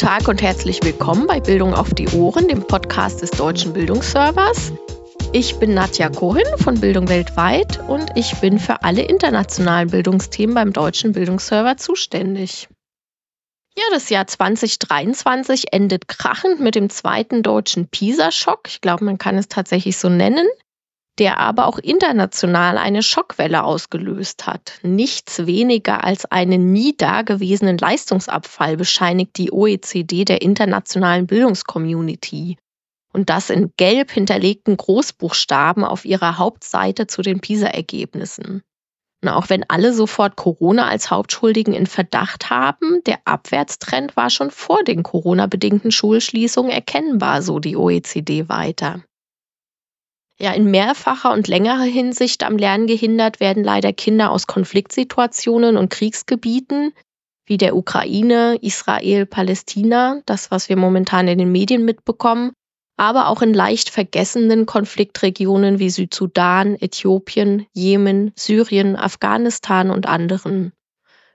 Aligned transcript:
Tag 0.00 0.28
und 0.28 0.40
herzlich 0.40 0.82
willkommen 0.82 1.26
bei 1.26 1.40
Bildung 1.40 1.74
auf 1.74 1.92
die 1.92 2.08
Ohren, 2.08 2.48
dem 2.48 2.66
Podcast 2.66 3.20
des 3.20 3.32
Deutschen 3.32 3.74
Bildungsservers. 3.74 4.72
Ich 5.34 5.56
bin 5.56 5.74
Nadja 5.74 6.08
Kohin 6.08 6.46
von 6.56 6.80
Bildung 6.80 7.10
weltweit 7.10 7.86
und 7.86 8.10
ich 8.14 8.34
bin 8.36 8.58
für 8.58 8.82
alle 8.82 9.02
internationalen 9.02 9.90
Bildungsthemen 9.90 10.54
beim 10.54 10.72
Deutschen 10.72 11.12
Bildungsserver 11.12 11.76
zuständig. 11.76 12.70
Ja, 13.76 13.84
das 13.90 14.08
Jahr 14.08 14.26
2023 14.26 15.74
endet 15.74 16.08
krachend 16.08 16.60
mit 16.60 16.76
dem 16.76 16.88
zweiten 16.88 17.42
deutschen 17.42 17.86
PISA-Schock. 17.86 18.68
Ich 18.68 18.80
glaube, 18.80 19.04
man 19.04 19.18
kann 19.18 19.36
es 19.36 19.48
tatsächlich 19.48 19.98
so 19.98 20.08
nennen 20.08 20.46
der 21.18 21.38
aber 21.38 21.66
auch 21.66 21.78
international 21.78 22.78
eine 22.78 23.02
Schockwelle 23.02 23.64
ausgelöst 23.64 24.46
hat. 24.46 24.78
Nichts 24.82 25.46
weniger 25.46 26.04
als 26.04 26.24
einen 26.24 26.72
nie 26.72 26.96
dagewesenen 26.96 27.78
Leistungsabfall 27.78 28.76
bescheinigt 28.76 29.36
die 29.36 29.52
OECD 29.52 30.24
der 30.24 30.40
internationalen 30.42 31.26
Bildungscommunity. 31.26 32.56
Und 33.12 33.28
das 33.28 33.50
in 33.50 33.72
gelb 33.76 34.10
hinterlegten 34.10 34.76
Großbuchstaben 34.76 35.84
auf 35.84 36.04
ihrer 36.04 36.38
Hauptseite 36.38 37.06
zu 37.06 37.22
den 37.22 37.40
PISA-Ergebnissen. 37.40 38.62
auch 39.26 39.50
wenn 39.50 39.68
alle 39.68 39.92
sofort 39.92 40.36
Corona 40.36 40.88
als 40.88 41.10
Hauptschuldigen 41.10 41.74
in 41.74 41.86
Verdacht 41.86 42.48
haben, 42.48 43.02
der 43.04 43.18
Abwärtstrend 43.26 44.16
war 44.16 44.30
schon 44.30 44.50
vor 44.50 44.82
den 44.84 45.02
Corona-bedingten 45.02 45.90
Schulschließungen 45.90 46.70
erkennbar, 46.70 47.42
so 47.42 47.58
die 47.58 47.76
OECD 47.76 48.48
weiter. 48.48 49.02
Ja, 50.42 50.52
in 50.52 50.70
mehrfacher 50.70 51.32
und 51.32 51.48
längerer 51.48 51.82
Hinsicht 51.82 52.44
am 52.44 52.56
Lernen 52.56 52.86
gehindert 52.86 53.40
werden 53.40 53.62
leider 53.62 53.92
Kinder 53.92 54.30
aus 54.30 54.46
Konfliktsituationen 54.46 55.76
und 55.76 55.90
Kriegsgebieten 55.90 56.94
wie 57.44 57.58
der 57.58 57.76
Ukraine, 57.76 58.56
Israel, 58.62 59.26
Palästina, 59.26 60.22
das, 60.24 60.50
was 60.50 60.70
wir 60.70 60.76
momentan 60.76 61.28
in 61.28 61.36
den 61.36 61.52
Medien 61.52 61.84
mitbekommen, 61.84 62.52
aber 62.96 63.28
auch 63.28 63.42
in 63.42 63.52
leicht 63.52 63.90
vergessenen 63.90 64.64
Konfliktregionen 64.64 65.78
wie 65.78 65.90
Südsudan, 65.90 66.76
Äthiopien, 66.80 67.66
Jemen, 67.74 68.32
Syrien, 68.34 68.96
Afghanistan 68.96 69.90
und 69.90 70.06
anderen. 70.06 70.72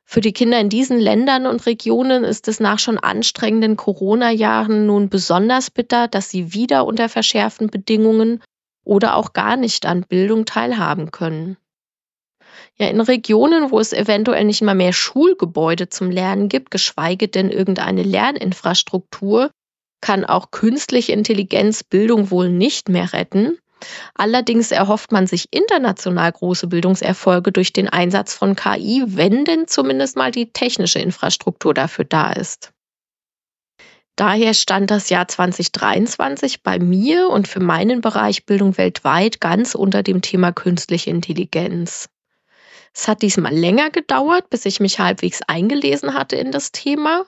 Für 0.03 0.22
die 0.22 0.33
Kinder 0.33 0.59
in 0.59 0.70
diesen 0.70 1.00
Ländern 1.00 1.45
und 1.45 1.66
Regionen 1.67 2.23
ist 2.23 2.48
es 2.48 2.59
nach 2.59 2.80
schon 2.80 2.98
anstrengenden 2.98 3.76
Corona-Jahren 3.76 4.88
nun 4.88 5.09
besonders 5.09 5.70
bitter, 5.70 6.08
dass 6.08 6.30
sie 6.30 6.53
wieder 6.53 6.86
unter 6.86 7.08
verschärften 7.08 7.67
Bedingungen 7.67 8.42
oder 8.86 9.16
auch 9.16 9.33
gar 9.33 9.58
nicht 9.58 9.86
an 9.86 10.05
Bildung 10.08 10.45
teilhaben 10.45 11.11
können. 11.11 11.58
Ja, 12.78 12.88
in 12.88 13.02
Regionen, 13.02 13.72
wo 13.72 13.80
es 13.80 13.94
eventuell 13.94 14.44
nicht 14.45 14.61
mal 14.61 14.75
mehr 14.75 14.94
Schulgebäude 14.94 15.89
zum 15.89 16.11
Lernen 16.11 16.50
gibt, 16.50 16.72
geschweige 16.72 17.27
denn 17.27 17.50
irgendeine 17.50 18.03
Lerninfrastruktur, 18.03 19.52
kann 20.02 20.25
auch 20.25 20.52
künstliche 20.52 21.14
Intelligenz 21.14 21.83
Bildung 21.83 22.31
wohl 22.31 22.50
nicht 22.50 22.89
mehr 22.89 23.14
retten. 23.14 23.58
Allerdings 24.14 24.72
erhofft 24.72 25.11
man 25.11 25.27
sich 25.27 25.47
international 25.52 26.31
große 26.31 26.67
Bildungserfolge 26.67 27.52
durch 27.52 27.73
den 27.73 27.89
Einsatz 27.89 28.33
von 28.33 28.55
KI, 28.55 29.03
wenn 29.05 29.45
denn 29.45 29.67
zumindest 29.67 30.16
mal 30.16 30.31
die 30.31 30.52
technische 30.52 30.99
Infrastruktur 30.99 31.73
dafür 31.73 32.05
da 32.05 32.31
ist. 32.31 32.72
Daher 34.16 34.53
stand 34.53 34.91
das 34.91 35.09
Jahr 35.09 35.27
2023 35.27 36.63
bei 36.63 36.80
mir 36.80 37.27
und 37.30 37.47
für 37.49 37.59
meinen 37.59 37.99
Bereich 37.99 38.45
Bildung 38.45 38.77
weltweit 38.77 39.41
ganz 39.41 39.75
unter 39.75 40.03
dem 40.03 40.21
Thema 40.21 40.53
künstliche 40.53 41.09
Intelligenz. 41.09 42.09
Es 42.93 43.09
hat 43.09 43.21
diesmal 43.23 43.53
länger 43.53 43.89
gedauert, 43.89 44.49
bis 44.49 44.66
ich 44.66 44.80
mich 44.80 44.99
halbwegs 44.99 45.41
eingelesen 45.41 46.13
hatte 46.13 46.38
in 46.38 46.52
das 46.52 46.71
Thema 46.71 47.25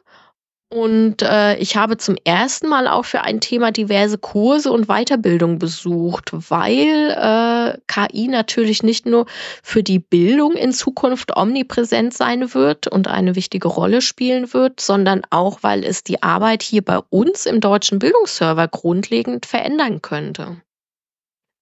und 0.69 1.21
äh, 1.21 1.55
ich 1.59 1.77
habe 1.77 1.95
zum 1.95 2.17
ersten 2.25 2.67
Mal 2.67 2.89
auch 2.89 3.05
für 3.05 3.21
ein 3.21 3.39
Thema 3.39 3.71
diverse 3.71 4.17
Kurse 4.17 4.69
und 4.69 4.87
Weiterbildung 4.87 5.59
besucht, 5.59 6.31
weil 6.33 7.11
äh, 7.11 7.77
KI 7.87 8.27
natürlich 8.27 8.83
nicht 8.83 9.05
nur 9.05 9.27
für 9.63 9.81
die 9.81 9.99
Bildung 9.99 10.53
in 10.55 10.73
Zukunft 10.73 11.37
omnipräsent 11.37 12.13
sein 12.13 12.53
wird 12.53 12.87
und 12.87 13.07
eine 13.07 13.35
wichtige 13.37 13.69
Rolle 13.69 14.01
spielen 14.01 14.53
wird, 14.53 14.81
sondern 14.81 15.21
auch, 15.29 15.59
weil 15.61 15.85
es 15.85 16.03
die 16.03 16.21
Arbeit 16.21 16.63
hier 16.63 16.83
bei 16.83 16.99
uns 17.09 17.45
im 17.45 17.61
deutschen 17.61 17.99
Bildungsserver 17.99 18.67
grundlegend 18.67 19.45
verändern 19.45 20.01
könnte. 20.01 20.61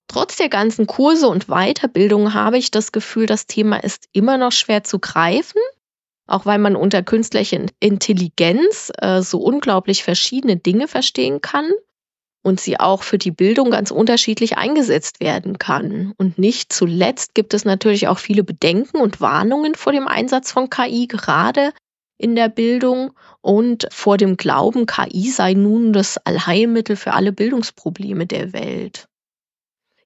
Trotz 0.08 0.38
der 0.38 0.50
ganzen 0.50 0.88
Kurse 0.88 1.28
und 1.28 1.46
Weiterbildung 1.46 2.34
habe 2.34 2.58
ich 2.58 2.72
das 2.72 2.92
Gefühl, 2.92 3.28
das 3.28 3.46
Thema 3.46 3.78
ist 3.78 4.10
immer 4.14 4.38
noch 4.40 4.52
schwer 4.52 4.84
zu 4.84 4.98
greifen 4.98 5.62
auch 6.28 6.46
weil 6.46 6.59
man 6.59 6.75
unter 6.75 7.03
künstlicher 7.03 7.66
Intelligenz 7.80 8.91
äh, 8.97 9.22
so 9.22 9.40
unglaublich 9.40 10.03
verschiedene 10.03 10.58
Dinge 10.58 10.88
verstehen 10.88 11.41
kann 11.41 11.72
und 12.44 12.59
sie 12.59 12.80
auch 12.80 13.03
für 13.03 13.18
die 13.18 13.31
Bildung 13.31 13.72
ganz 13.72 13.91
unterschiedlich 13.91 14.58
eingesetzt 14.58 15.19
werden 15.19 15.58
kann. 15.58 16.14
Und 16.18 16.38
nicht 16.38 16.72
zuletzt 16.72 17.34
gibt 17.34 17.53
es 17.53 17.66
natürlich 17.66 18.08
auch 18.08 18.19
viele 18.19 18.44
Bedenken 18.44 18.97
und 18.97 19.19
Warnungen 19.19 19.75
vor 19.75 19.91
dem 19.94 20.08
Einsatz 20.08 20.52
von 20.52 20.69
KI, 20.69 21.08
gerade 21.08 21.74
in 22.18 22.35
der 22.35 22.50
Bildung 22.50 23.12
und 23.41 23.88
vor 23.91 24.18
dem 24.18 24.38
Glauben, 24.38 24.85
KI 24.85 25.30
sei 25.30 25.53
nun 25.53 25.91
das 25.91 26.18
Allheilmittel 26.18 26.96
für 26.96 27.14
alle 27.14 27.31
Bildungsprobleme 27.31 28.25
der 28.25 28.53
Welt. 28.53 29.08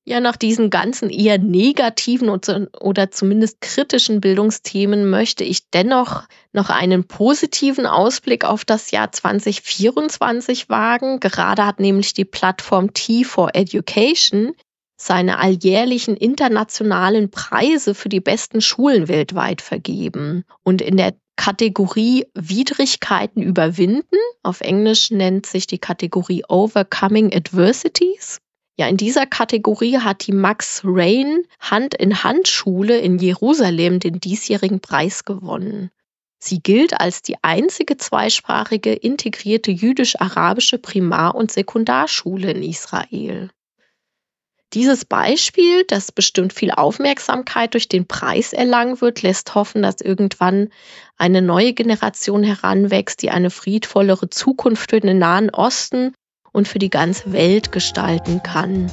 Ja, 0.10 0.20
nach 0.20 0.38
diesen 0.38 0.72
ganzen 0.72 1.12
eher 1.12 1.38
negativen 1.38 2.30
oder 2.30 3.12
zumindest 3.12 3.62
kritischen 3.62 4.22
Bildungsthemen 4.22 5.08
möchte 5.08 5.44
ich 5.44 5.70
dennoch 5.70 6.24
noch 6.52 6.72
einen 6.72 7.04
positiven 7.04 7.86
Ausblick 7.86 8.44
auf 8.44 8.66
das 8.66 8.90
Jahr 8.90 9.12
2024 9.12 10.68
wagen. 10.68 11.20
Gerade 11.20 11.64
hat 11.64 11.80
nämlich 11.80 12.16
die 12.16 12.26
Plattform 12.26 12.88
T4 12.88 13.54
Education 13.54 14.54
seine 15.00 15.38
alljährlichen 15.38 16.18
internationalen 16.18 17.30
Preise 17.30 17.94
für 17.94 18.10
die 18.10 18.20
besten 18.20 18.62
Schulen 18.62 19.10
weltweit 19.10 19.62
vergeben. 19.62 20.44
Und 20.64 20.82
in 20.82 20.98
der 20.98 21.14
Kategorie 21.36 22.26
Widrigkeiten 22.34 23.44
überwinden, 23.44 24.18
auf 24.42 24.62
Englisch 24.62 25.12
nennt 25.12 25.46
sich 25.46 25.68
die 25.68 25.78
Kategorie 25.78 26.46
Overcoming 26.50 27.32
Adversities, 27.32 28.40
ja, 28.80 28.88
in 28.88 28.96
dieser 28.96 29.26
Kategorie 29.26 29.98
hat 29.98 30.26
die 30.26 30.32
Max 30.32 30.84
Rain 30.86 31.44
Hand 31.60 31.96
in 31.96 32.24
Hand 32.24 32.48
Schule 32.48 32.98
in 32.98 33.20
Jerusalem 33.20 34.00
den 34.00 34.22
diesjährigen 34.22 34.80
Preis 34.80 35.26
gewonnen. 35.26 35.92
Sie 36.38 36.64
gilt 36.64 36.98
als 36.98 37.22
die 37.22 37.36
einzige 37.42 37.98
zweisprachige 37.98 38.94
integrierte 38.94 39.72
jüdisch-arabische 39.72 40.78
Primar- 40.78 41.36
und 41.36 41.52
Sekundarschule 41.52 42.52
in 42.52 42.64
Israel. 42.64 43.50
Dieses 44.72 45.04
Beispiel, 45.04 45.84
das 45.84 46.14
bestimmt 46.14 46.54
viel 46.54 46.72
Aufmerksamkeit 46.72 47.74
durch 47.74 47.90
den 47.90 48.08
Preis 48.08 48.54
erlangen 48.54 49.02
wird, 49.02 49.24
lässt 49.24 49.56
hoffen, 49.56 49.82
dass 49.82 50.00
irgendwann 50.00 50.70
eine 51.18 51.42
neue 51.42 51.74
Generation 51.74 52.44
heranwächst, 52.44 53.22
die 53.24 53.30
eine 53.30 53.50
friedvollere 53.50 54.30
Zukunft 54.30 54.92
für 54.92 55.02
den 55.02 55.18
Nahen 55.18 55.50
Osten 55.50 56.14
und 56.52 56.68
für 56.68 56.80
die 56.80 56.90
ganze 56.90 57.32
Welt 57.34 57.72
gestalten 57.72 58.42
kann. 58.44 58.92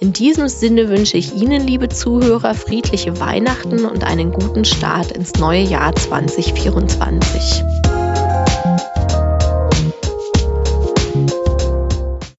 In 0.00 0.12
diesem 0.14 0.48
Sinne 0.48 0.88
wünsche 0.88 1.18
ich 1.18 1.34
Ihnen, 1.34 1.66
liebe 1.66 1.88
Zuhörer, 1.88 2.54
friedliche 2.54 3.20
Weihnachten 3.20 3.84
und 3.84 4.02
einen 4.04 4.32
guten 4.32 4.64
Start 4.64 5.12
ins 5.12 5.34
neue 5.34 5.62
Jahr 5.62 5.94
2024. 5.94 7.89